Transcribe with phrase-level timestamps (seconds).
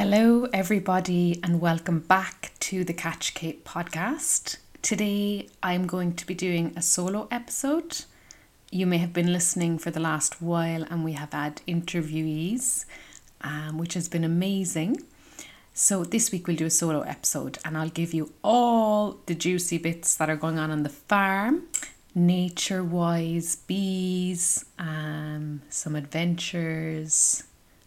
[0.00, 4.58] Hello, everybody, and welcome back to the Catch Cape podcast.
[4.80, 8.04] Today, I'm going to be doing a solo episode.
[8.70, 12.84] You may have been listening for the last while, and we have had interviewees,
[13.40, 15.02] um, which has been amazing.
[15.74, 19.78] So, this week we'll do a solo episode, and I'll give you all the juicy
[19.78, 21.64] bits that are going on on the farm
[22.14, 27.42] nature wise, bees, um, some adventures,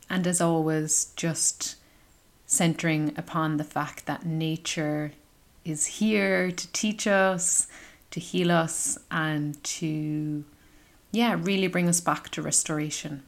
[0.10, 1.78] and as always, just
[2.52, 5.14] centering upon the fact that nature
[5.64, 7.66] is here to teach us,
[8.12, 10.44] to heal us, and to,
[11.14, 13.24] yeah, really bring us back to restoration.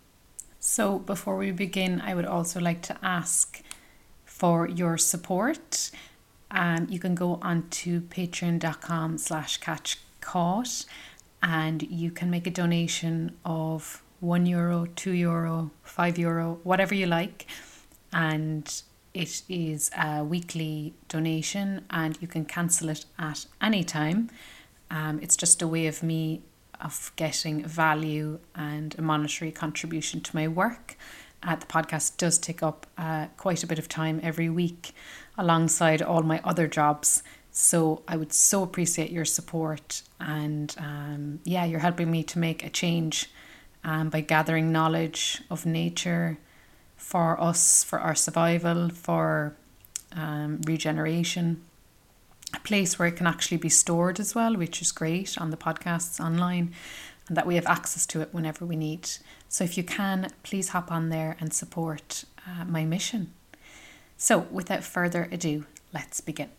[0.60, 3.64] So, before we begin, I would also like to ask
[4.26, 5.90] for your support.
[6.52, 10.86] Um, you can go onto patreon.com slash catch caught
[11.42, 17.06] and you can make a donation of one euro, two euro, five euro, whatever you
[17.06, 17.48] like.
[18.12, 24.30] And it is a weekly donation and you can cancel it at any time.
[24.90, 26.42] Um, it's just a way of me
[26.82, 30.98] of getting value and a monetary contribution to my work.
[31.42, 34.94] Uh, the podcast does take up uh, quite a bit of time every week
[35.38, 37.22] alongside all my other jobs.
[37.52, 42.66] So I would so appreciate your support and um, yeah, you're helping me to make
[42.66, 43.30] a change
[43.84, 46.40] um, by gathering knowledge of nature
[47.04, 49.54] for us, for our survival, for
[50.14, 51.62] um, regeneration.
[52.56, 55.58] A place where it can actually be stored as well, which is great on the
[55.58, 56.74] podcasts online,
[57.28, 59.10] and that we have access to it whenever we need.
[59.50, 63.34] So if you can, please hop on there and support uh, my mission.
[64.18, 66.50] So without further ado, let's begin.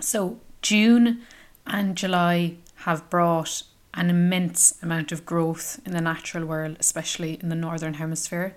[0.00, 1.22] So June
[1.66, 3.62] and July have brought
[3.94, 8.54] an immense amount of growth in the natural world, especially in the northern hemisphere.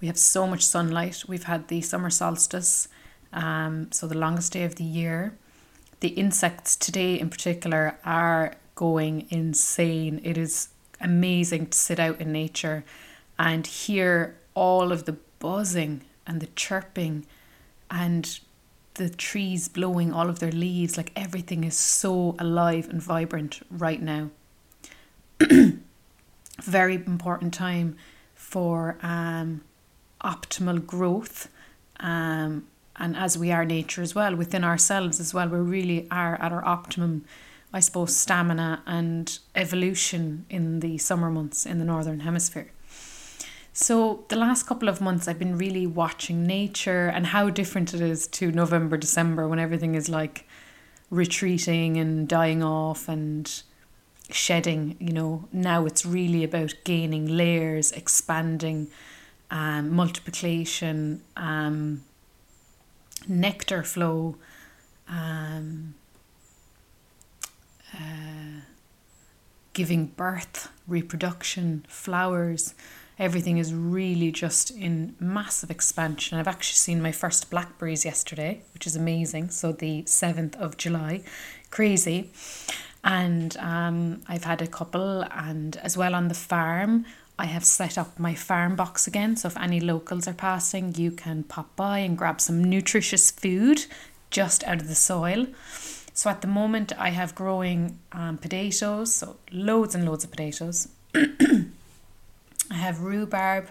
[0.00, 1.24] We have so much sunlight.
[1.28, 2.88] We've had the summer solstice,
[3.32, 5.36] um, so the longest day of the year.
[6.00, 10.20] The insects today, in particular, are going insane.
[10.24, 10.68] It is
[11.00, 12.84] amazing to sit out in nature
[13.38, 17.26] and hear all of the buzzing and the chirping
[17.90, 18.40] and
[18.94, 20.96] the trees blowing all of their leaves.
[20.96, 24.30] Like everything is so alive and vibrant right now.
[26.62, 27.96] very important time
[28.34, 29.62] for um,
[30.22, 31.48] optimal growth.
[32.00, 32.66] Um,
[32.96, 36.52] and as we are nature as well, within ourselves as well, we really are at
[36.52, 37.24] our optimum,
[37.72, 42.70] I suppose, stamina and evolution in the summer months in the Northern Hemisphere.
[43.72, 48.00] So, the last couple of months, I've been really watching nature and how different it
[48.00, 50.46] is to November, December when everything is like
[51.10, 53.62] retreating and dying off and
[54.30, 58.88] shedding, you know, now it's really about gaining layers, expanding,
[59.50, 62.02] um, multiplication, um,
[63.28, 64.36] nectar flow,
[65.08, 65.94] um,
[67.94, 68.60] uh,
[69.72, 72.74] giving birth, reproduction, flowers.
[73.18, 76.38] Everything is really just in massive expansion.
[76.38, 79.50] I've actually seen my first blackberries yesterday, which is amazing.
[79.50, 81.22] So, the 7th of July,
[81.70, 82.30] crazy
[83.04, 87.04] and um, I've had a couple, and as well on the farm,
[87.38, 89.36] I have set up my farm box again.
[89.36, 93.84] So if any locals are passing, you can pop by and grab some nutritious food
[94.30, 95.46] just out of the soil.
[96.14, 100.88] So at the moment, I have growing um, potatoes, so loads and loads of potatoes.
[101.14, 101.66] I
[102.70, 103.68] have rhubarb,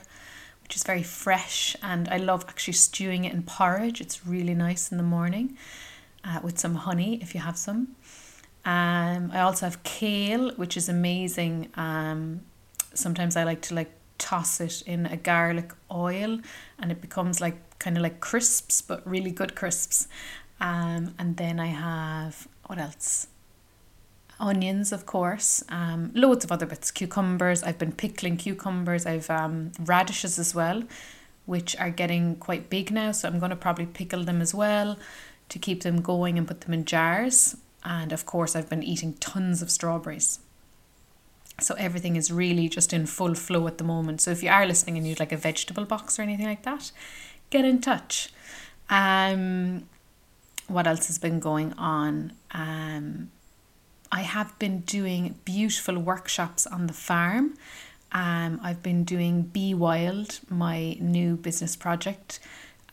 [0.61, 3.99] which is very fresh, and I love actually stewing it in porridge.
[3.99, 5.57] It's really nice in the morning
[6.23, 7.95] uh, with some honey if you have some.
[8.65, 11.69] Um, I also have kale, which is amazing.
[11.75, 12.41] Um,
[12.93, 16.39] sometimes I like to like toss it in a garlic oil,
[16.79, 20.07] and it becomes like kind of like crisps, but really good crisps.
[20.61, 23.27] Um, and then I have what else?
[24.39, 25.63] Onions, of course.
[25.69, 26.89] Um, loads of other bits.
[26.91, 27.63] Cucumbers.
[27.63, 29.05] I've been pickling cucumbers.
[29.05, 30.83] I've um radishes as well,
[31.45, 33.11] which are getting quite big now.
[33.11, 34.97] So I'm going to probably pickle them as well
[35.49, 37.57] to keep them going and put them in jars.
[37.83, 40.39] And of course, I've been eating tons of strawberries.
[41.59, 44.21] So everything is really just in full flow at the moment.
[44.21, 46.91] So if you are listening and you'd like a vegetable box or anything like that,
[47.49, 48.29] get in touch.
[48.89, 49.87] Um,
[50.67, 52.33] what else has been going on?
[52.51, 53.31] Um,
[54.11, 57.55] I have been doing beautiful workshops on the farm.
[58.11, 62.39] Um, I've been doing Be Wild, my new business project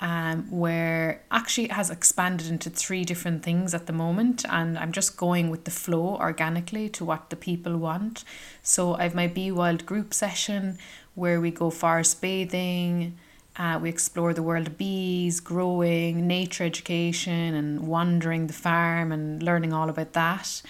[0.01, 4.93] um, where actually it has expanded into three different things at the moment and I'm
[4.93, 8.25] just going with the flow organically to what the people want.
[8.63, 10.79] So I've my Be Wild group session
[11.15, 13.19] where we go forest bathing,
[13.57, 19.43] Uh, we explore the world of bees, growing, nature education, and wandering the farm and
[19.43, 20.63] learning all about that.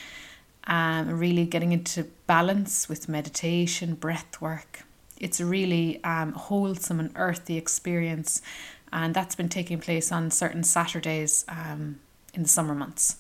[0.65, 4.83] Um, really getting into balance with meditation, breath work.
[5.19, 8.41] It's a really um, wholesome and earthy experience,
[8.93, 12.01] and that's been taking place on certain Saturdays um,
[12.35, 13.17] in the summer months.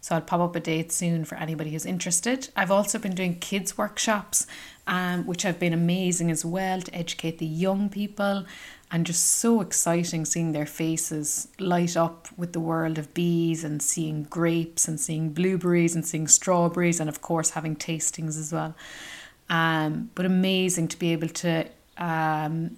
[0.00, 2.48] So I'll pop up a date soon for anybody who's interested.
[2.54, 4.46] I've also been doing kids workshops,
[4.86, 8.46] um, which have been amazing as well to educate the young people
[8.90, 13.82] and just so exciting seeing their faces light up with the world of bees and
[13.82, 18.74] seeing grapes and seeing blueberries and seeing strawberries and of course having tastings as well.
[19.50, 21.66] Um, but amazing to be able to
[21.98, 22.76] um,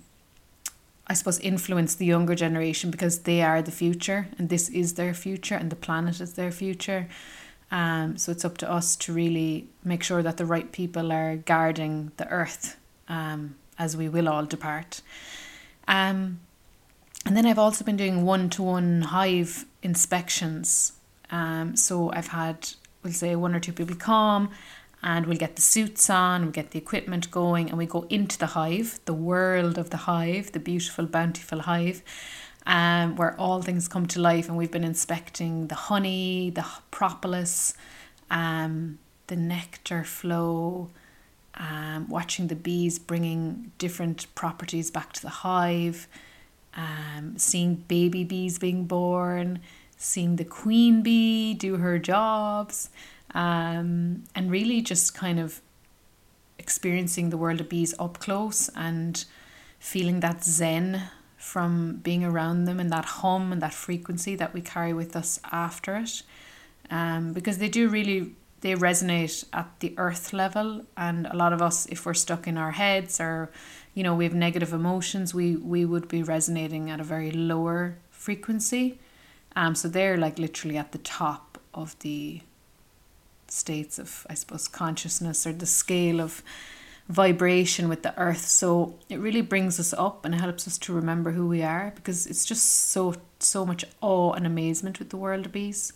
[1.11, 5.13] I suppose, influence the younger generation because they are the future and this is their
[5.13, 7.09] future and the planet is their future.
[7.73, 11.35] Um, so it's up to us to really make sure that the right people are
[11.35, 12.77] guarding the earth
[13.09, 15.03] um, as we will all depart.
[15.89, 16.39] Um,
[17.27, 20.93] and then I've also been doing one to one hive inspections.
[21.33, 22.69] Um, so I've had,
[23.03, 24.51] we'll say, one or two people come
[25.03, 28.39] and we'll get the suits on, we'll get the equipment going, and we go into
[28.39, 32.03] the hive, the world of the hive, the beautiful, bountiful hive,
[32.67, 34.49] um, where all things come to life.
[34.49, 37.75] And we've been inspecting the honey, the propolis,
[38.31, 38.99] um,
[39.29, 40.91] the nectar flow,
[41.55, 46.09] um, watching the bees bringing different properties back to the hive,
[46.75, 49.61] um, seeing baby bees being born,
[49.97, 52.91] seeing the queen bee do her jobs
[53.35, 55.61] um, and really just kind of
[56.59, 59.25] experiencing the world of bees up close and
[59.79, 61.03] feeling that zen
[61.37, 65.41] from being around them and that hum and that frequency that we carry with us
[65.51, 66.23] after it.
[66.91, 70.85] Um, because they do really they resonate at the earth level.
[70.97, 73.51] And a lot of us if we're stuck in our heads or
[73.95, 77.97] you know we have negative emotions we we would be resonating at a very lower
[78.11, 78.99] frequency.
[79.57, 82.43] Um so they're like literally at the top of the
[83.53, 86.43] states of, I suppose, consciousness or the scale of
[87.09, 88.47] vibration with the earth.
[88.47, 92.27] So it really brings us up and helps us to remember who we are because
[92.27, 95.93] it's just so, so much awe and amazement with the world of bees.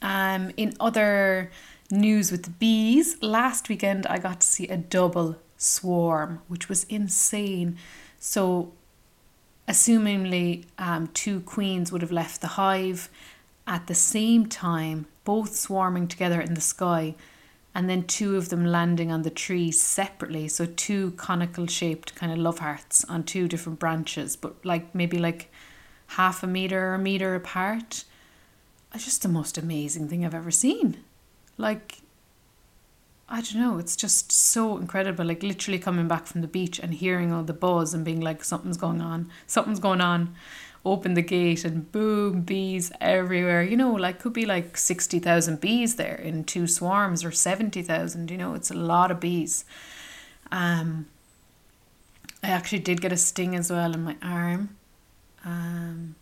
[0.00, 1.50] Um, in other
[1.90, 6.84] news with the bees, last weekend I got to see a double swarm, which was
[6.84, 7.76] insane.
[8.18, 8.72] So,
[9.68, 13.10] assumingly, um, two queens would have left the hive
[13.66, 17.14] at the same time both swarming together in the sky,
[17.74, 20.48] and then two of them landing on the tree separately.
[20.48, 25.18] So two conical shaped kind of love hearts on two different branches, but like maybe
[25.18, 25.50] like
[26.08, 28.04] half a meter or a meter apart.
[28.92, 31.04] It's just the most amazing thing I've ever seen.
[31.56, 31.98] Like,
[33.28, 35.24] I don't know, it's just so incredible.
[35.24, 38.42] Like, literally coming back from the beach and hearing all the buzz and being like,
[38.42, 40.34] something's going on, something's going on
[40.84, 43.62] open the gate and boom, bees everywhere.
[43.62, 48.38] You know, like could be like 60,000 bees there in two swarms or 70,000, you
[48.38, 49.64] know, it's a lot of bees.
[50.50, 51.06] Um,
[52.42, 54.76] I actually did get a sting as well in my arm.
[55.44, 56.14] Um,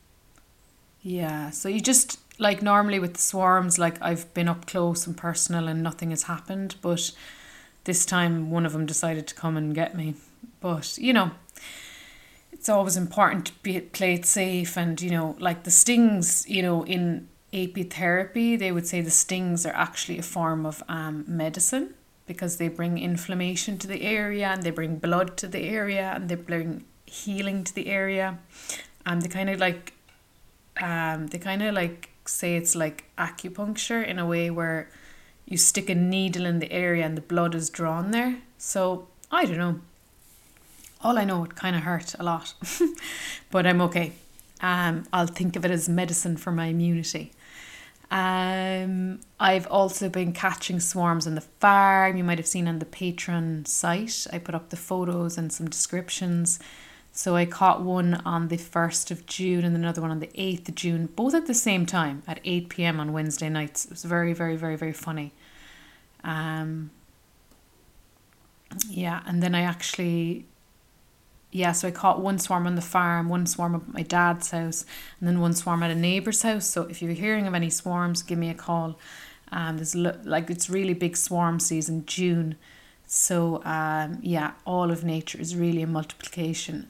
[1.02, 5.16] yeah, so you just like normally with the swarms, like I've been up close and
[5.16, 7.12] personal and nothing has happened, but
[7.84, 10.14] this time one of them decided to come and get me.
[10.61, 11.31] But you know,
[12.58, 16.62] it's always important to be play it safe and you know like the stings you
[16.62, 21.94] know in apitherapy they would say the stings are actually a form of um, medicine
[22.28, 26.28] because they bring inflammation to the area and they bring blood to the area and
[26.28, 28.38] they bring healing to the area.
[29.04, 29.94] And they kind of like
[30.80, 34.90] um, they kind of like say it's like acupuncture in a way where
[35.47, 38.37] you stick a needle in the area and the blood is drawn there.
[38.59, 39.78] So i don't know
[41.00, 42.55] all I know, it kind of hurt a lot,
[43.50, 44.12] but I'm okay.
[44.61, 47.33] Um, I'll think of it as medicine for my immunity.
[48.11, 52.17] Um, I've also been catching swarms on the farm.
[52.17, 54.26] You might have seen on the Patreon site.
[54.33, 56.59] I put up the photos and some descriptions.
[57.12, 60.69] So I caught one on the 1st of June and another one on the 8th
[60.69, 63.85] of June, both at the same time at 8 pm on Wednesday nights.
[63.85, 65.33] It was very, very, very, very funny.
[66.23, 66.90] Um,
[68.88, 70.47] yeah, and then I actually
[71.50, 74.85] yeah, so I caught one swarm on the farm, one swarm at my dad's house,
[75.19, 76.67] and then one swarm at a neighbour's house.
[76.67, 78.99] So if you're hearing of any swarms, give me a call.
[79.50, 82.57] Um, there's like it's really big swarm season, June.
[83.07, 86.88] So um, yeah, all of nature is really a multiplication.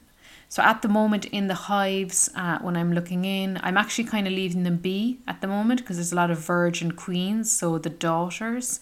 [0.49, 4.27] So at the moment in the hives, uh, when I'm looking in, I'm actually kind
[4.27, 7.77] of leaving them be at the moment because there's a lot of virgin queens, so
[7.77, 8.79] the daughters,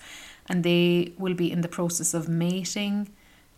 [0.50, 3.10] and they will be in the process of mating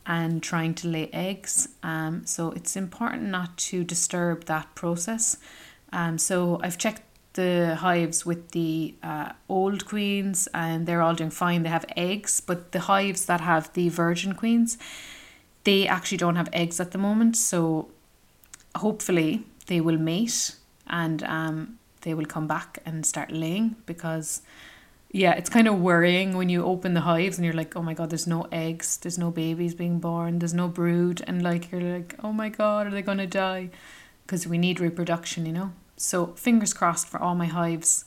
[0.10, 1.70] and trying to lay eggs.
[1.84, 5.38] Um, so it's important not to disturb that process.
[5.94, 11.30] Um, so I've checked the hives with the uh, old queens and they're all doing
[11.30, 11.62] fine.
[11.62, 14.80] They have eggs, but the hives that have the virgin queens,
[15.64, 17.38] they actually don't have eggs at the moment.
[17.38, 17.90] So
[18.76, 20.56] hopefully they will mate
[20.88, 24.42] and um, they will come back and start laying because
[25.12, 27.96] yeah, it's kind of worrying when you open the hives and you're like, oh my
[27.96, 31.82] god, there's no eggs, there's no babies being born, there's no brood, and like you're
[31.82, 33.72] like, oh my god, are they gonna die?
[34.26, 35.72] Because we need reproduction, you know.
[35.98, 38.06] So fingers crossed for all my hives,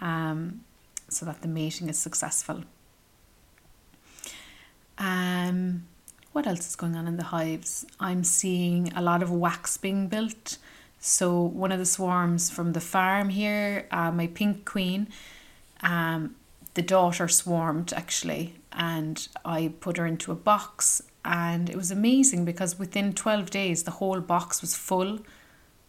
[0.00, 0.60] um,
[1.08, 2.64] so that the mating is successful.
[4.98, 5.86] Um,
[6.32, 7.86] what else is going on in the hives?
[7.98, 10.58] I'm seeing a lot of wax being built.
[10.98, 15.08] So one of the swarms from the farm here, uh, my pink queen,
[15.82, 16.36] um,
[16.74, 22.44] the daughter swarmed actually, and I put her into a box, and it was amazing
[22.44, 25.20] because within 12 days, the whole box was full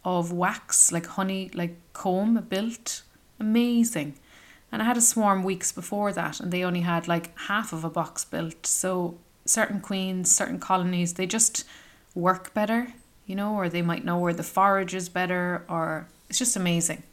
[0.04, 3.04] of wax, like honey, like comb built.
[3.40, 4.16] Amazing.
[4.72, 7.84] And I had a swarm weeks before that, and they only had like half of
[7.84, 8.66] a box built.
[8.66, 11.64] So certain queens, certain colonies, they just
[12.16, 12.94] work better,
[13.26, 17.04] you know, or they might know where the forage is better, or it's just amazing.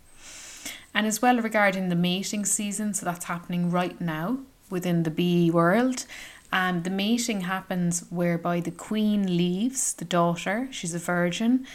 [0.95, 5.51] And as well regarding the mating season, so that's happening right now within the bee
[5.51, 6.05] world.
[6.53, 11.67] Um, the mating happens whereby the queen leaves the daughter, she's a virgin,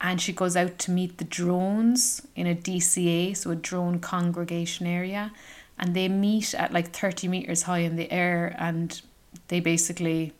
[0.00, 4.86] and she goes out to meet the drones in a DCA, so a drone congregation
[4.86, 5.32] area,
[5.78, 9.02] and they meet at like 30 meters high in the air and
[9.48, 10.32] they basically,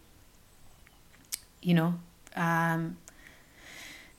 [1.61, 1.95] you know,
[2.37, 2.97] um,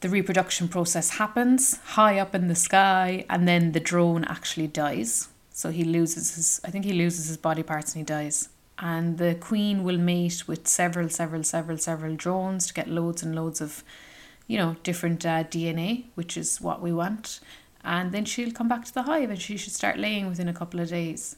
[0.06, 5.30] the reproduction process happens high up in the sky and then the drone actually dies.
[5.50, 8.50] So he loses his i think he loses his body parts and he dies.
[8.78, 13.34] And the queen will mate with several several several several drones to get loads and
[13.34, 13.84] loads of
[14.46, 17.40] you know different uh, dna which is what we want.
[17.84, 20.54] And then she'll come back to the hive and she should start laying within a
[20.54, 21.36] couple of days.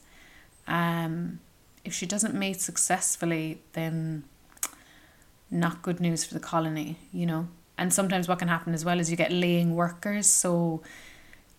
[0.66, 1.40] Um
[1.86, 4.24] if she doesn't mate successfully then
[5.50, 7.48] not good news for the colony you know
[7.78, 10.26] and sometimes what can happen as well is you get laying workers.
[10.26, 10.82] So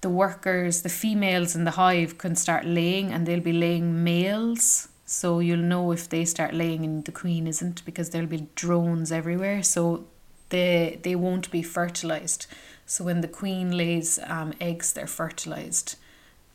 [0.02, 4.90] the workers, the females in the hive can start laying and they'll be laying males.
[5.06, 9.12] So you'll know if they start laying and the queen isn't because there'll be drones
[9.12, 9.64] everywhere.
[9.64, 10.06] So
[10.50, 12.46] they they won't be fertilized.
[12.86, 15.96] So when the queen lays um, eggs, they're fertilized,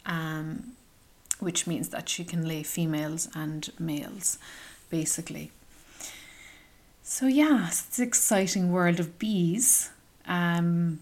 [0.04, 0.72] um,
[1.38, 4.38] which means that she can lay females and males,
[4.90, 5.52] basically.
[7.06, 9.90] So yeah, it's an exciting world of bees.
[10.26, 11.00] Um,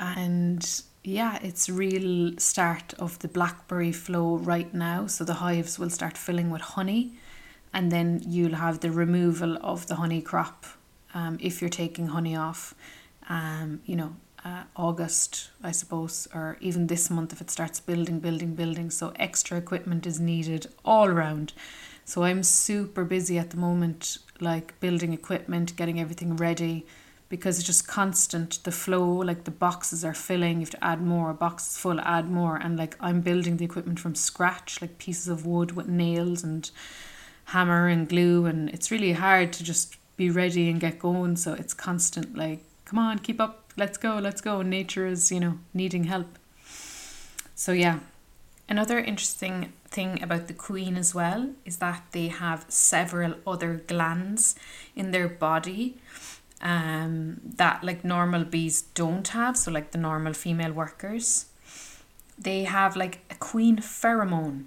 [0.00, 5.06] and yeah, it's real start of the blackberry flow right now.
[5.06, 7.12] So the hives will start filling with honey,
[7.72, 10.66] and then you'll have the removal of the honey crop.
[11.14, 12.74] Um, if you're taking honey off,
[13.28, 18.18] um, you know, uh, August, I suppose, or even this month if it starts building,
[18.18, 18.90] building, building.
[18.90, 21.52] So extra equipment is needed all around.
[22.04, 26.86] So I'm super busy at the moment like building equipment, getting everything ready
[27.28, 31.00] because it's just constant the flow like the boxes are filling you have to add
[31.00, 35.26] more boxes full add more and like i'm building the equipment from scratch like pieces
[35.26, 36.70] of wood with nails and
[37.46, 41.54] hammer and glue and it's really hard to just be ready and get going so
[41.54, 45.58] it's constant like come on keep up let's go let's go nature is you know
[45.72, 46.38] needing help.
[47.54, 48.00] So yeah
[48.68, 54.54] Another interesting thing about the queen as well is that they have several other glands
[54.96, 55.98] in their body
[56.62, 61.46] um, that like normal bees don't have, so like the normal female workers.
[62.38, 64.64] They have like a queen pheromone.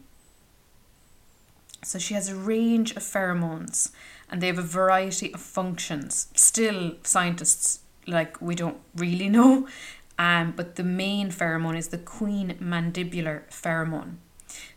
[1.83, 3.91] So she has a range of pheromones
[4.29, 6.27] and they have a variety of functions.
[6.35, 9.67] Still, scientists like we don't really know
[10.17, 14.15] um, but the main pheromone is the queen mandibular pheromone.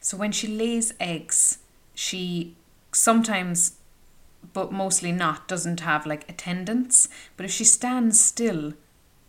[0.01, 1.59] So when she lays eggs,
[1.95, 2.57] she
[2.93, 3.77] sometimes,
[4.53, 7.09] but mostly not, doesn't have like attendants.
[7.37, 8.75] But if she stands still,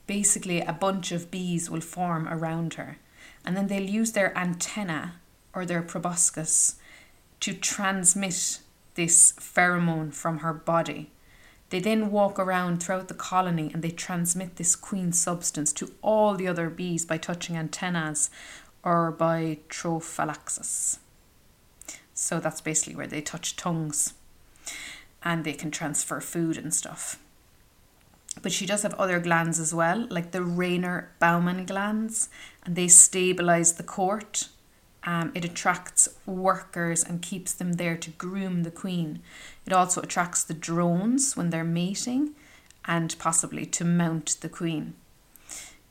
[0.08, 2.98] basically a bunch of bees will form around her.
[3.46, 5.16] And then they'll use their antenna
[5.54, 6.76] or their proboscis
[7.40, 8.60] to transmit
[8.96, 11.12] this pheromone from her body.
[11.72, 16.36] They then walk around throughout the colony and they transmit this queen substance to all
[16.36, 18.30] the other bees by touching antennas
[18.84, 21.00] or by trophallaxis.
[22.14, 24.14] So that's basically where they touch tongues
[25.24, 27.18] and they can transfer food and stuff.
[28.42, 32.30] But she does have other glands as well, like the Renner-Baumann glands,
[32.66, 34.50] and they stabilize the court
[35.04, 39.22] Um, it attracts workers and keeps them there to groom the queen.
[39.66, 42.32] It also attracts the drones when they're mating
[42.86, 44.94] and possibly to mount the queen.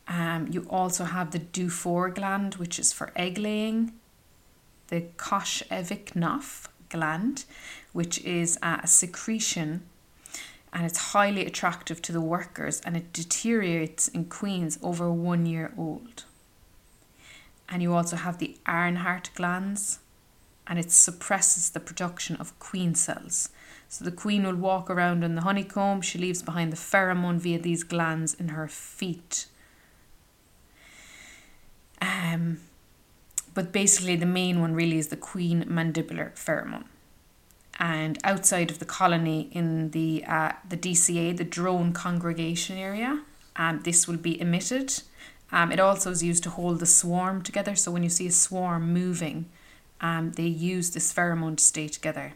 [0.06, 3.92] Um, you also have the Dufour gland, which is for egg laying,
[4.88, 7.44] the Koschevnikov gland,
[7.92, 9.82] which is a secretion
[10.72, 15.72] and it's highly attractive to the workers and it deteriorates in queens over one year
[15.76, 16.24] old.
[17.70, 20.00] And you also have the Arnhart glands
[20.66, 23.50] and it suppresses the production of queen cells.
[23.88, 27.58] So the queen will walk around in the honeycomb, she leaves behind the pheromone via
[27.58, 29.46] these glands in her feet.
[32.00, 32.58] Um,
[33.52, 36.84] but basically, the main one really is the queen mandibular pheromone
[37.80, 43.22] and outside of the colony in the uh, the DCA, the drone congregation area,
[43.56, 45.02] um, this will be emitted.
[45.52, 47.74] Um, it also is used to hold the swarm together.
[47.74, 49.46] So when you see a swarm moving,
[50.00, 52.34] um, they use this pheromone to stay together.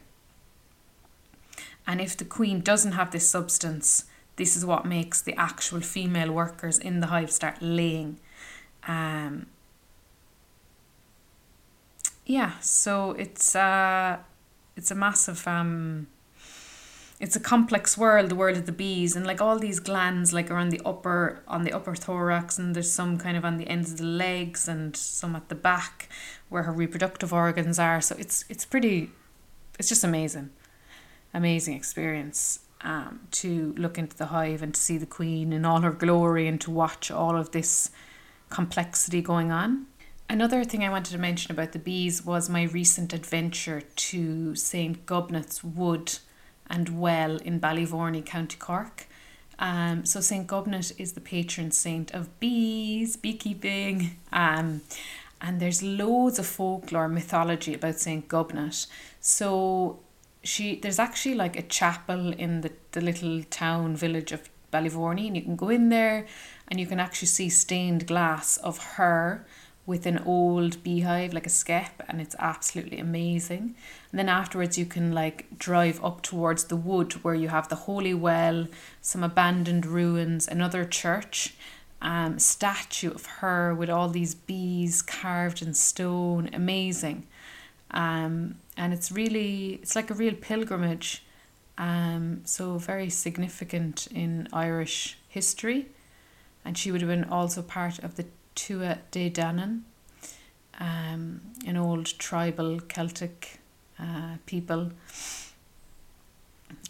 [1.87, 4.04] And if the queen doesn't have this substance,
[4.37, 8.18] this is what makes the actual female workers in the hive start laying.
[8.88, 9.47] Um,
[12.26, 14.18] yeah, so it's uh,
[14.76, 16.06] it's a massive um
[17.24, 20.50] it's a complex world the world of the bees and like all these glands like
[20.50, 23.66] are on the upper on the upper thorax and there's some kind of on the
[23.66, 26.10] ends of the legs and some at the back
[26.50, 29.10] where her reproductive organs are so it's it's pretty
[29.78, 30.50] it's just amazing
[31.32, 35.80] amazing experience um, to look into the hive and to see the queen in all
[35.80, 37.90] her glory and to watch all of this
[38.50, 39.86] complexity going on
[40.26, 45.04] Another thing I wanted to mention about the bees was my recent adventure to St.
[45.04, 46.18] Gobnait's Wood
[46.68, 49.06] and Well in Ballyvourney, County Cork.
[49.59, 50.47] Um, so St.
[50.47, 54.83] Gobnait is the patron saint of bees, beekeeping, um,
[55.40, 58.26] and there's loads of folklore mythology about St.
[58.28, 58.87] Gobnait.
[59.21, 60.00] So
[60.42, 65.37] she there's actually like a chapel in the, the little town village of Ballyvourney, and
[65.37, 66.26] you can go in there
[66.68, 69.47] and you can actually see stained glass of her
[69.86, 73.74] with an old beehive, like a skep, and it's absolutely amazing.
[74.11, 77.74] And then afterwards, you can like drive up towards the wood where you have the
[77.74, 78.66] holy well,
[79.02, 81.54] some abandoned ruins, another church,
[82.00, 87.26] um, statue of her with all these bees carved in stone, amazing.
[87.90, 91.22] Um, and it's really, it's like a real pilgrimage.
[91.76, 95.88] Um, so very significant in Irish history.
[96.64, 99.82] And she would have been also part of the Tuatha Dé Danann,
[100.78, 103.60] um, an old tribal Celtic
[103.98, 104.92] uh, people.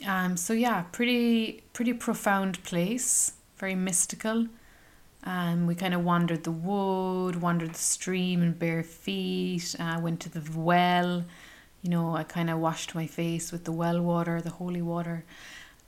[0.06, 4.48] Um, so yeah, pretty pretty profound place, very mystical.
[5.24, 10.20] Um, we kind of wandered the wood, wandered the stream in bare feet, uh, went
[10.20, 11.24] to the well.
[11.82, 15.24] You know, I kind of washed my face with the well water, the holy water,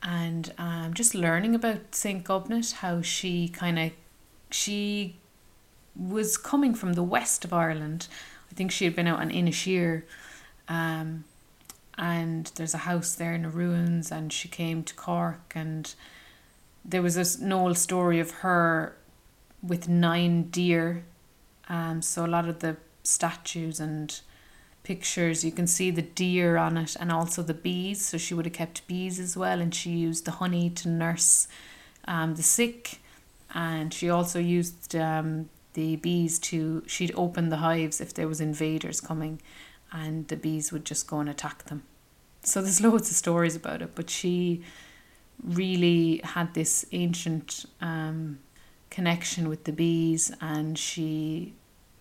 [0.02, 3.92] and um, just learning about Saint Gobnait, how she kind of
[4.50, 5.16] she
[5.98, 8.08] was coming from the west of Ireland.
[8.50, 10.02] I think she had been out on Inisheer.
[10.68, 11.24] Um,
[11.98, 15.94] and there's a house there in the ruins, and she came to Cork, and
[16.84, 18.96] there was this old story of her
[19.62, 21.04] with nine deer.
[21.68, 24.20] Um, so a lot of the statues and
[24.86, 28.44] pictures you can see the deer on it and also the bees so she would
[28.46, 31.48] have kept bees as well and she used the honey to nurse
[32.06, 33.00] um, the sick
[33.52, 38.40] and she also used um, the bees to she'd open the hives if there was
[38.40, 39.40] invaders coming
[39.92, 41.82] and the bees would just go and attack them.
[42.42, 44.62] So there's loads of stories about it but she
[45.44, 48.38] really had this ancient um,
[48.88, 51.52] connection with the bees and she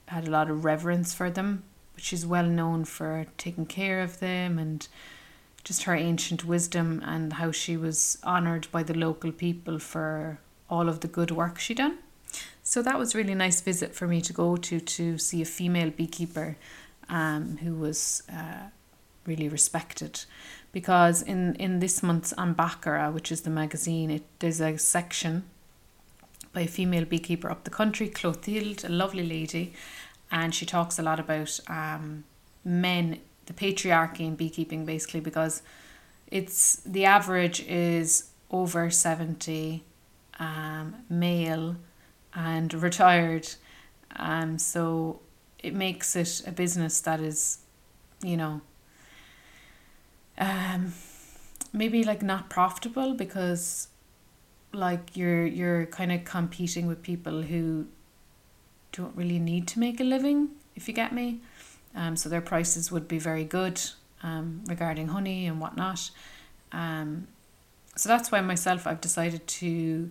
[0.08, 1.64] had a lot of reverence for them
[1.96, 4.88] but she's well known for taking care of them and
[5.66, 10.88] just her ancient wisdom and how she was honoured by the local people for all
[10.88, 11.98] of the good work she done
[12.68, 15.92] so that was really nice visit for me to go to to see a female
[15.92, 16.58] beekeeper
[17.08, 18.70] um, who was uh,
[19.28, 20.26] really respected.
[20.72, 25.44] Because in, in this month's An Beachaire, which is the magazine, it there's a section
[26.54, 29.74] by a female beekeeper up the country, Clotilde, a lovely lady,
[30.32, 32.24] and she talks a lot about um,
[32.64, 35.62] men, the patriarchy in beekeeping basically because
[36.32, 39.84] it's the average is over 70
[40.40, 41.76] um, male
[42.36, 43.48] and retired.
[44.18, 45.22] Um, so
[45.60, 47.60] it makes it a business that is,
[48.22, 48.62] you know,
[50.38, 50.94] um,
[51.74, 53.88] maybe like not profitable because
[54.74, 57.88] like you're you're kind of competing with people who
[58.92, 61.40] don't really need to make a living if you get me
[61.96, 63.82] Um, so their prices would be very good
[64.22, 66.12] um, regarding honey and whatnot.
[66.72, 67.28] Um,
[67.96, 70.10] so that's why myself I've decided to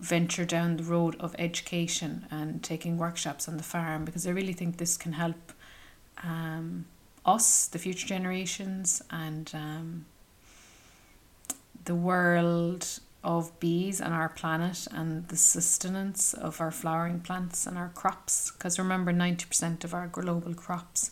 [0.00, 4.52] venture down the road of education and taking workshops on the farm because I really
[4.52, 5.52] think this can help
[6.22, 6.86] um,
[7.24, 10.06] us, the future generations, and um,
[11.84, 17.78] the world of bees and our planet and the sustenance of our flowering plants and
[17.78, 18.50] our crops.
[18.50, 21.10] Because remember, 90% of our global crops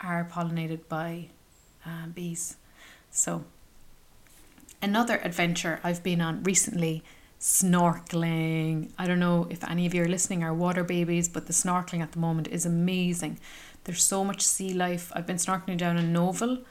[0.00, 1.28] are pollinated by
[1.86, 2.56] uh, bees.
[3.10, 3.44] So,
[4.82, 7.04] another adventure I've been on recently
[7.44, 8.88] snorkeling.
[8.96, 12.00] I don't know if any of you are listening are water babies, but the snorkeling
[12.00, 13.38] at the moment is amazing.
[13.84, 15.12] There's so much sea life.
[15.14, 16.64] I've been snorkeling down in Nohoval.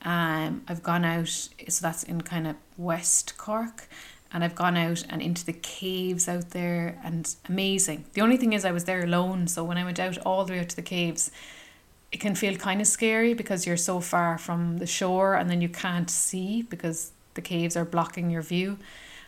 [0.00, 3.88] Um, I've gone out, so that's in kind of West Cork,
[4.32, 8.06] and I've gone out and into the caves out there, and amazing.
[8.14, 10.54] The only thing is, I was there alone, so when I went out all the
[10.54, 11.30] way out to the caves,
[12.10, 15.60] it can feel kind of scary because you're so far from the shore and then
[15.60, 18.78] you can't see because the caves are blocking your view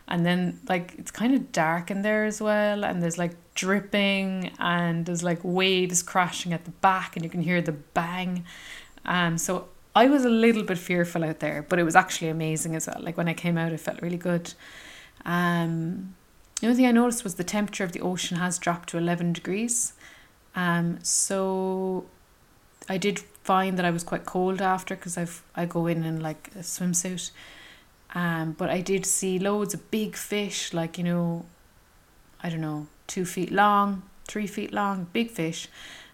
[0.09, 4.51] and then like it's kind of dark in there as well and there's like dripping
[4.59, 8.45] and there's like waves crashing at the back and you can hear the bang.
[9.05, 12.75] Um so I was a little bit fearful out there but it was actually amazing
[12.75, 13.01] as well.
[13.01, 14.55] Like when I came out it felt really good.
[15.25, 16.15] Um
[16.61, 19.35] the only thing I noticed was the temperature of the ocean has dropped to 11
[19.35, 19.93] degrees.
[20.57, 22.07] Um so
[22.89, 26.21] I did find that I was quite cold after because I've I go in in
[26.21, 27.31] like a swimsuit
[28.15, 31.45] um, but I did see loads of big fish, like, you know,
[32.43, 35.69] I don't know, two feet long, three feet long, big fish,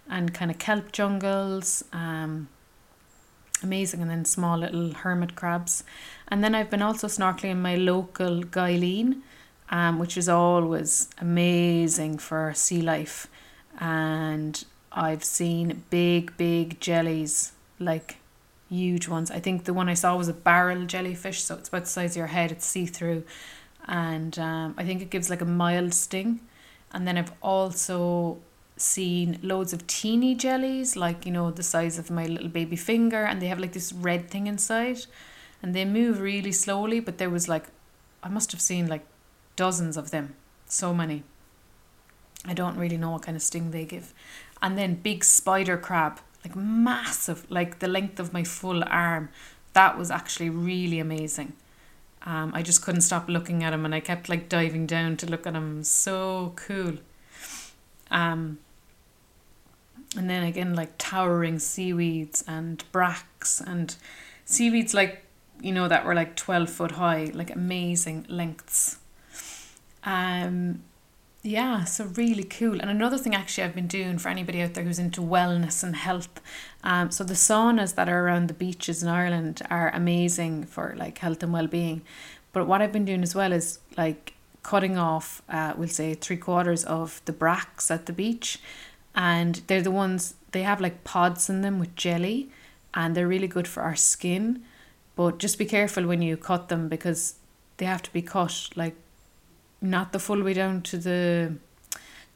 [0.08, 1.84] and kind of kelp jungles.
[1.92, 2.48] Um,
[3.62, 4.02] amazing.
[4.02, 5.82] And then small little hermit crabs.
[6.28, 9.22] And then I've been also snorkeling in my local Guileen,
[9.70, 13.26] um, which is always amazing for sea life.
[13.80, 18.18] And I've seen big, big jellies, like
[18.74, 19.30] huge ones.
[19.30, 22.12] I think the one I saw was a barrel jellyfish, so it's about the size
[22.12, 22.52] of your head.
[22.52, 23.24] It's see through,
[23.86, 26.40] and um, I think it gives like a mild sting.
[26.92, 28.38] And then I've also
[28.76, 33.24] seen loads of teeny jellies, like you know the size of my little baby finger,
[33.24, 35.00] and they have like this red thing inside,
[35.62, 37.00] and they move really slowly.
[37.00, 37.66] But there was like,
[38.22, 39.04] I must have seen like
[39.56, 40.34] dozens of them,
[40.66, 41.22] so many.
[42.46, 44.12] I don't really know what kind of sting they give.
[44.60, 49.30] And then big spider crab like massive, like the length of my full arm.
[49.72, 51.54] That was actually really amazing.
[52.22, 55.26] Um, I just couldn't stop looking at him and I kept like diving down to
[55.26, 55.84] look at him.
[55.84, 56.98] So cool.
[58.10, 58.58] Um,
[60.16, 63.94] and then again, like towering seaweeds and wracks and
[64.44, 65.24] seaweeds like,
[65.60, 68.98] you know, that were like 12 foot high, like amazing lengths.
[70.04, 70.82] Um,
[71.46, 72.80] yeah, so really cool.
[72.80, 75.94] And another thing actually I've been doing for anybody out there who's into wellness and
[75.94, 76.40] health.
[76.82, 81.18] Um, so the saunas that are around the beaches in Ireland are amazing for like
[81.18, 82.00] health and well being.
[82.54, 86.38] But what I've been doing as well is like cutting off, uh, we'll say three
[86.38, 88.58] quarters of the wracks at the beach,
[89.14, 92.48] and they're the ones they have like pods in them with jelly,
[92.94, 94.62] and they're really good for our skin.
[95.14, 97.34] But just be careful when you cut them because
[97.76, 98.96] they have to be cut like
[99.84, 101.54] not the full way down to the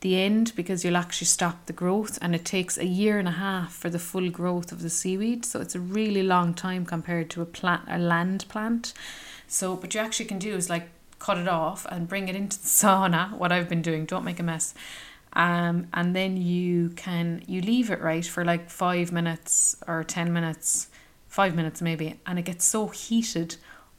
[0.01, 3.33] the end because you'll actually stop the growth and it takes a year and a
[3.33, 5.45] half for the full growth of the seaweed.
[5.45, 8.93] So it's a really long time compared to a plant a land plant.
[9.49, 12.61] So what you actually can do is like cut it off and bring it into
[12.61, 14.73] the sauna what I've been doing don't make a mess.
[15.33, 20.33] Um and then you can you leave it right for like 5 minutes or 10
[20.33, 20.89] minutes
[21.27, 23.57] 5 minutes maybe and it gets so heated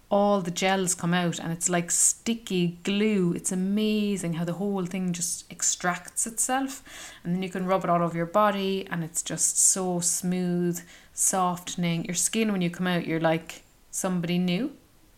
[0.10, 3.34] all the gels come out and it's like sticky glue.
[3.34, 6.84] It's amazing how the whole thing just extracts itself.
[7.24, 10.82] And then you can rub it all over your body and it's just so smooth,
[11.14, 12.06] softening.
[12.06, 14.72] Your skin, when you come out, you're like somebody new,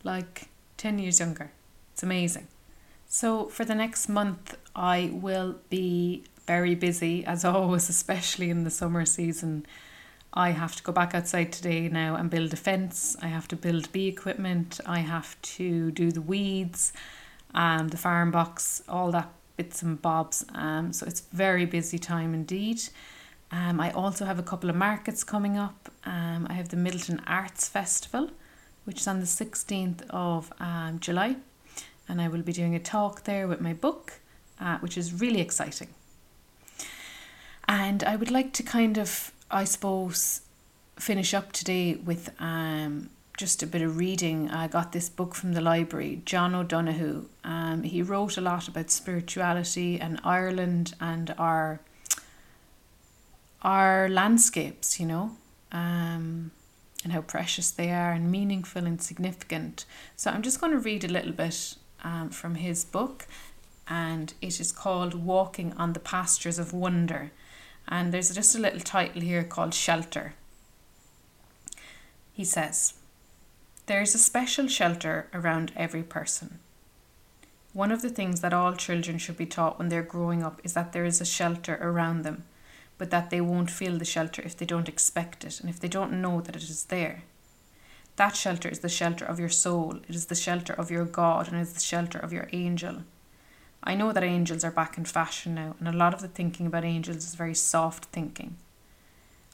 [0.03, 1.51] like 10 years younger.
[1.93, 2.47] It's amazing.
[3.07, 8.69] So, for the next month, I will be very busy as always, especially in the
[8.69, 9.65] summer season
[10.33, 13.17] I have to go back outside today now and build a fence.
[13.21, 14.79] I have to build bee equipment.
[14.85, 16.93] I have to do the weeds,
[17.53, 20.45] um, the farm box, all that bits and bobs.
[20.55, 22.81] Um, so it's very busy time indeed.
[23.51, 25.89] Um, I also have a couple of markets coming up.
[26.05, 28.31] Um, I have the Midleton Arts Festival,
[28.85, 31.35] which is on the 16th of um, July.
[32.07, 34.21] And I will be doing a talk there with my book,
[34.61, 35.89] uh, which is really exciting.
[37.67, 40.41] And I would like to kind of I suppose,
[40.97, 44.49] finish up today with um, just a bit of reading.
[44.49, 47.25] I got this book from the library, John O'Donohue.
[47.43, 51.81] Um, he wrote a lot about spirituality and Ireland and our
[53.63, 55.31] our landscapes, you know,
[55.71, 56.51] um,
[57.03, 59.85] and how precious they are and meaningful and significant.
[60.15, 63.27] So I'm just going to read a little bit um, from his book,
[63.87, 67.31] and it is called Walking on the Pastures of Wonder.
[67.87, 70.33] And there's just a little title here called Shelter.
[72.33, 72.93] He says,
[73.85, 76.59] There is a special shelter around every person.
[77.73, 80.73] One of the things that all children should be taught when they're growing up is
[80.73, 82.43] that there is a shelter around them
[83.01, 85.87] but that they won't feel the shelter if they don't expect it and if they
[85.87, 87.23] don't know that it is there.
[88.17, 91.47] That shelter is the shelter of your soul, it is the shelter of your God,
[91.47, 93.01] and it is the shelter of your angel.
[93.83, 96.67] I know that angels are back in fashion now, and a lot of the thinking
[96.67, 98.57] about angels is very soft thinking.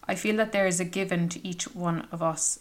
[0.08, 2.60] I feel that there is a given to each one of us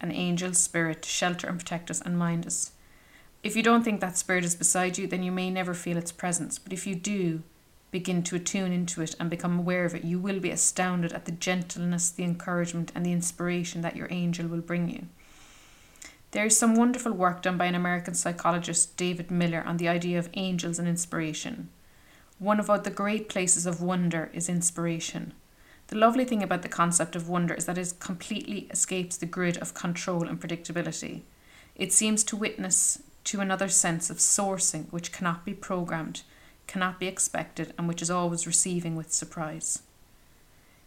[0.00, 2.72] an angel spirit to shelter and protect us and mind us.
[3.42, 6.12] If you don't think that spirit is beside you, then you may never feel its
[6.12, 7.42] presence, but if you do,
[7.90, 11.24] begin to attune into it and become aware of it, you will be astounded at
[11.24, 15.06] the gentleness, the encouragement, and the inspiration that your angel will bring you.
[16.32, 20.18] There is some wonderful work done by an American psychologist, David Miller, on the idea
[20.18, 21.70] of angels and inspiration.
[22.38, 25.34] One of the great places of wonder is inspiration.
[25.88, 29.58] The lovely thing about the concept of wonder is that it completely escapes the grid
[29.58, 31.22] of control and predictability.
[31.74, 36.22] It seems to witness to another sense of sourcing which cannot be programmed,
[36.68, 39.82] cannot be expected and which is always receiving with surprise.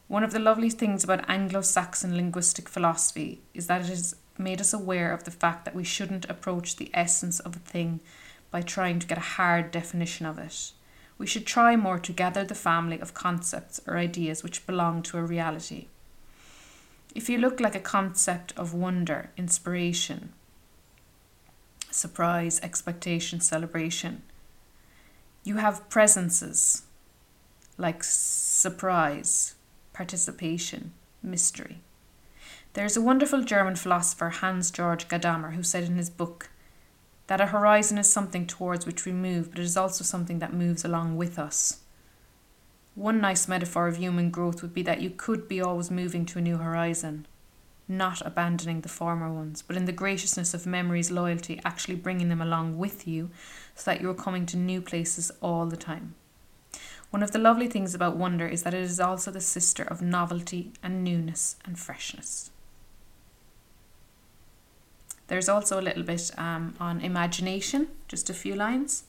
[0.07, 4.59] One of the lovely things about Anglo Saxon linguistic philosophy is that it has made
[4.59, 7.99] us aware of the fact that we shouldn't approach the essence of a thing
[8.51, 10.71] by trying to get a hard definition of it.
[11.17, 15.17] We should try more to gather the family of concepts or ideas which belong to
[15.17, 15.87] a reality.
[17.15, 20.33] If you look like a concept of wonder, inspiration,
[21.91, 24.23] surprise, expectation, celebration,
[25.43, 26.83] you have presences
[27.77, 29.55] like surprise,
[29.93, 31.81] participation, mystery.
[32.73, 36.49] There's a wonderful German philosopher, Hans Georg Gadamer, who said in his book
[37.27, 40.55] that a horizon is something towards which we move, but it is also something that
[40.55, 41.81] moves along with us.
[42.95, 46.39] One nice metaphor of human growth would be that you could be always moving to
[46.39, 47.27] a new horizon,
[47.87, 52.41] not abandoning the former ones, but in the graciousness of memory's loyalty, actually bringing them
[52.41, 53.29] along with you
[53.75, 56.15] so that you're coming to new places all the time.
[57.11, 60.01] One of the lovely things about wonder is that it is also the sister of
[60.01, 62.49] novelty and newness and freshness.
[65.27, 69.03] There's also a little bit um, on imagination, just a few lines.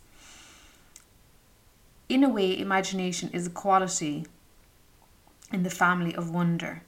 [2.08, 4.26] In a way, imagination is a quality
[5.52, 6.82] in the family of wonder.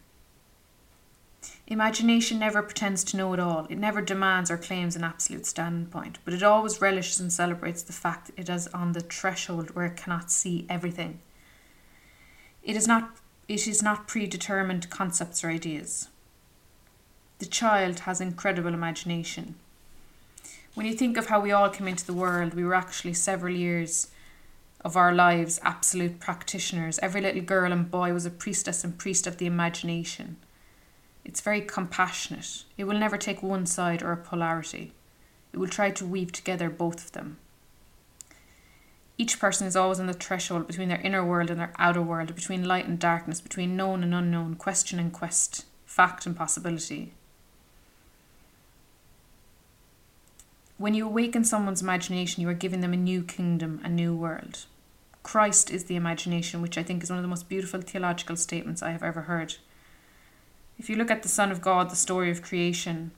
[1.67, 3.67] Imagination never pretends to know it all.
[3.69, 7.93] It never demands or claims an absolute standpoint, but it always relishes and celebrates the
[7.93, 11.21] fact that it is on the threshold where it cannot see everything.
[12.63, 13.17] It is not
[13.49, 16.09] it is not predetermined concepts or ideas.
[17.39, 19.57] The child has incredible imagination.
[20.75, 23.55] When you think of how we all came into the world, we were actually several
[23.55, 24.09] years
[24.85, 26.99] of our lives absolute practitioners.
[27.01, 30.37] Every little girl and boy was a priestess and priest of the imagination.
[31.25, 32.65] It's very compassionate.
[32.79, 34.93] It will never take one side or a polarity.
[35.53, 37.39] It will try to weave together both of them.
[39.19, 42.35] Each person is always on the threshold between their inner world and their outer world,
[42.35, 47.13] between light and darkness, between known and unknown, question and quest, fact and possibility.
[50.79, 54.67] When you awaken someone's imagination, you are giving them a new kingdom, a new world.
[55.23, 58.83] Christ is the imagination, which I think is one of the most beautiful theological statements
[58.83, 59.55] I have ever heard.
[60.79, 63.13] If you look at the Son of God, the story of creation,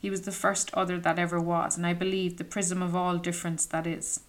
[0.00, 3.18] he was the first other that ever was, and I believe the prism of all
[3.18, 4.20] difference that is.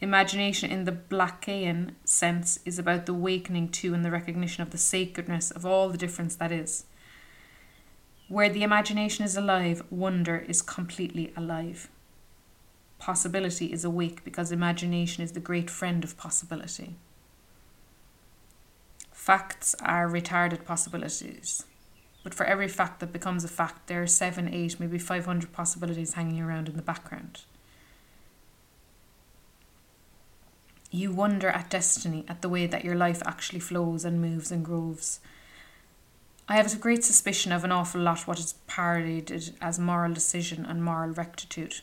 [0.00, 4.78] Imagination in the Blakean sense is about the awakening to and the recognition of the
[4.78, 6.84] sacredness of all the difference that is.
[8.28, 11.88] Where the imagination is alive, wonder is completely alive.
[12.98, 16.96] Possibility is awake because imagination is the great friend of possibility.
[19.12, 21.64] Facts are retarded possibilities.
[22.22, 26.14] But for every fact that becomes a fact, there are seven, eight, maybe 500 possibilities
[26.14, 27.42] hanging around in the background.
[30.90, 34.64] You wonder at destiny, at the way that your life actually flows and moves and
[34.64, 35.20] grows.
[36.50, 39.30] I have a great suspicion of an awful lot what is parodied
[39.60, 41.82] as moral decision and moral rectitude.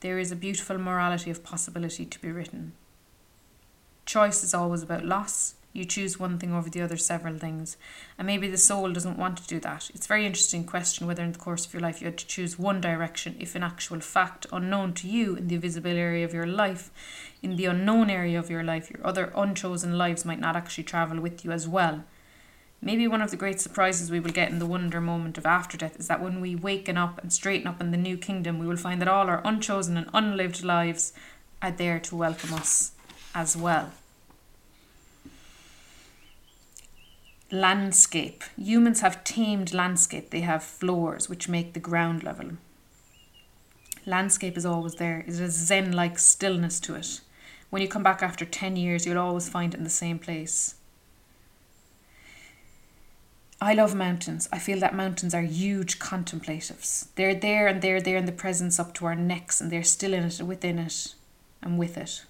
[0.00, 2.74] There is a beautiful morality of possibility to be written.
[4.06, 7.76] Choice is always about loss, You choose one thing over the other, several things.
[8.18, 9.88] And maybe the soul doesn't want to do that.
[9.94, 12.26] It's a very interesting question whether in the course of your life you had to
[12.26, 16.34] choose one direction, if in actual fact, unknown to you in the visible area of
[16.34, 16.90] your life,
[17.40, 21.20] in the unknown area of your life, your other unchosen lives might not actually travel
[21.20, 22.04] with you as well.
[22.82, 25.76] Maybe one of the great surprises we will get in the wonder moment of after
[25.76, 28.66] death is that when we waken up and straighten up in the new kingdom, we
[28.66, 31.12] will find that all our unchosen and unlived lives
[31.60, 32.92] are there to welcome us
[33.34, 33.92] as well.
[37.52, 38.44] landscape.
[38.56, 40.30] Humans have tamed landscape.
[40.30, 42.52] They have floors which make the ground level.
[44.06, 45.24] Landscape is always there.
[45.26, 47.20] It has zen like stillness to it.
[47.70, 50.76] When you come back after 10 years, you'll always find it in the same place.
[53.62, 54.48] I love mountains.
[54.50, 57.08] I feel that mountains are huge contemplatives.
[57.16, 60.14] They're there and they're there in the presence up to our necks and they're still
[60.14, 61.14] in it, within it,
[61.60, 62.24] and with it.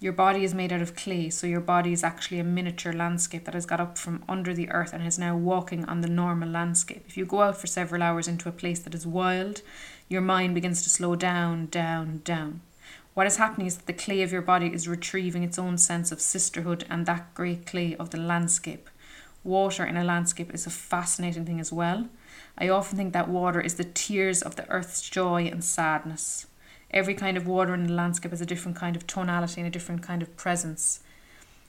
[0.00, 3.44] Your body is made out of clay, so your body is actually a miniature landscape
[3.44, 6.48] that has got up from under the earth and is now walking on the normal
[6.48, 7.04] landscape.
[7.06, 9.60] If you go out for several hours into a place that is wild,
[10.08, 12.60] your mind begins to slow down, down, down.
[13.12, 16.12] What is happening is that the clay of your body is retrieving its own sense
[16.12, 18.88] of sisterhood and that great clay of the landscape.
[19.48, 22.06] Water in a landscape is a fascinating thing as well.
[22.58, 26.46] I often think that water is the tears of the earth's joy and sadness.
[26.90, 29.70] Every kind of water in the landscape has a different kind of tonality and a
[29.70, 31.00] different kind of presence.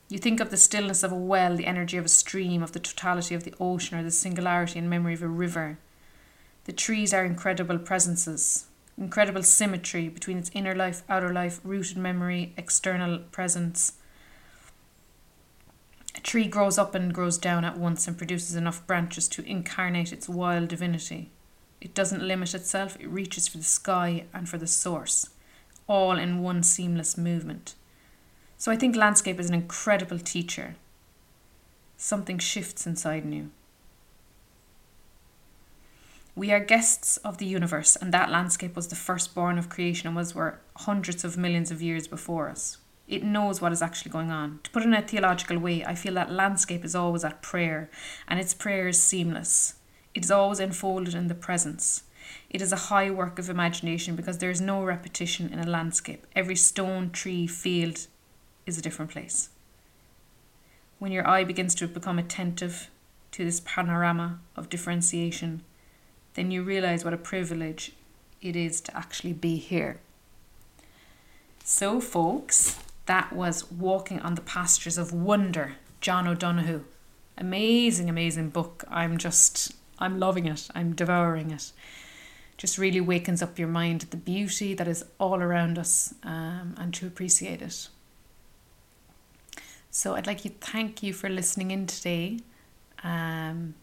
[0.10, 2.82] You think of the stillness of a well, the energy of a stream, of the
[2.82, 5.80] totality of the ocean, or the singularity and memory of a river.
[6.66, 8.66] The trees are incredible presences,
[8.98, 13.94] incredible symmetry between its inner life, outer life, rooted memory, external presence.
[16.16, 20.12] A tree grows up and grows down at once and produces enough branches to incarnate
[20.12, 21.30] its wild divinity.
[21.82, 25.30] It doesn't limit itself, it reaches for the sky and for the source,
[25.88, 27.76] all in one seamless movement.
[28.58, 30.76] So I think landscape is an incredible teacher.
[31.96, 33.52] Something shifts inside you.
[36.36, 40.16] We are guests of the universe, and that landscape was the firstborn of creation and
[40.16, 42.78] was where hundreds of millions of years before us.
[43.10, 44.60] It knows what is actually going on.
[44.64, 47.90] To put it in a theological way, I feel that landscape is always at prayer,
[48.28, 49.74] and its prayer is seamless.
[50.14, 52.04] It is always enfolded in the presence.
[52.52, 56.28] It is a high work of imagination because there is no repetition in a landscape.
[56.36, 58.06] Every stone, tree, field
[58.68, 59.50] is a different place.
[61.00, 62.92] When your eye begins to become attentive
[63.32, 65.64] to this panorama of differentiation,
[66.36, 67.94] then you realize what a privilege
[68.40, 70.00] it is to actually be here.
[71.64, 72.78] So, folks,
[73.10, 76.84] that was Walking on the Pastures of Wonder, John O'Donohue.
[77.40, 78.84] Amazing, amazing book.
[78.88, 80.68] I'm just I'm loving it.
[80.76, 81.72] I'm devouring it.
[82.56, 86.94] Just really wakens up your mind the beauty that is all around us um, and
[86.94, 87.90] to appreciate it.
[89.90, 92.42] So I'd like to thank you for listening in today.
[93.04, 93.74] Um,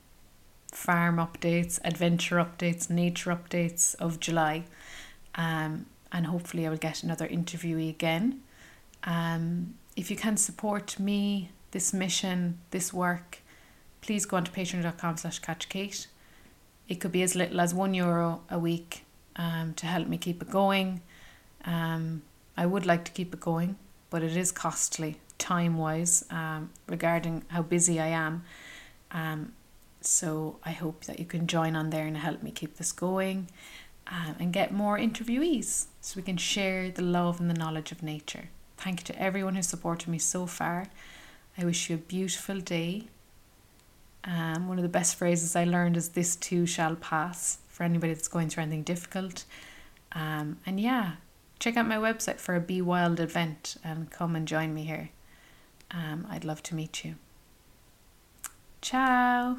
[0.71, 4.67] farm updates, adventure updates, nature updates of July.
[5.35, 8.43] Um, and hopefully I will get another interviewee again.
[9.07, 13.38] Um, if you can support me, this mission, this work,
[14.01, 16.07] please go on to patreon.com slash catchkate.
[16.88, 19.05] It could be as little as one euro a week
[19.37, 21.01] um, to help me keep it going.
[21.64, 22.23] Um,
[22.57, 23.77] I would like to keep it going,
[24.11, 28.45] but it is costly time wise um, regarding how busy I am.
[29.11, 29.53] Um,
[30.01, 33.49] so I hope that you can join on there and help me keep this going
[34.07, 38.03] um, and get more interviewees so we can share the love and the knowledge of
[38.03, 38.51] nature.
[38.87, 40.87] Thank you to everyone who's supported me so far.
[41.59, 43.09] I wish you a beautiful day
[44.27, 48.12] um, one of the best phrases I learned is this too shall pass for anybody
[48.12, 49.44] that's going through anything difficult.
[50.12, 51.12] Um, and yeah,
[51.61, 55.11] check out my website for a Be Wild event and come and join me here.
[55.92, 57.14] Um, I'd love to meet you.
[58.83, 59.59] Ciao.